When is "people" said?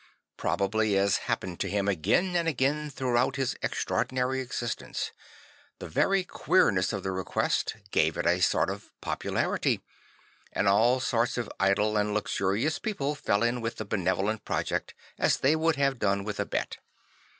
12.79-13.13